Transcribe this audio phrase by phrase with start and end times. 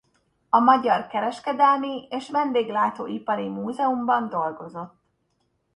[0.49, 4.93] A Magyar Kereskedelmi és Vendéglátóipari Múzeumban dolgozott.